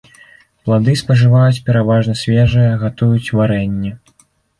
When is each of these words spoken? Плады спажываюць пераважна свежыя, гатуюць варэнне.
Плады 0.67 0.93
спажываюць 1.01 1.63
пераважна 1.67 2.15
свежыя, 2.21 2.71
гатуюць 2.85 3.33
варэнне. 3.41 3.93